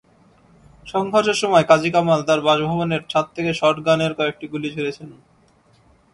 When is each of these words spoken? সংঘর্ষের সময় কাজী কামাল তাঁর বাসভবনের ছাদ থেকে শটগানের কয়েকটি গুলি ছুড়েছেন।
সংঘর্ষের 0.87 1.37
সময় 1.43 1.65
কাজী 1.69 1.89
কামাল 1.95 2.19
তাঁর 2.27 2.39
বাসভবনের 2.41 3.01
ছাদ 3.09 3.25
থেকে 3.35 3.51
শটগানের 3.53 4.11
কয়েকটি 4.19 4.45
গুলি 4.47 4.69
ছুড়েছেন। 4.75 5.09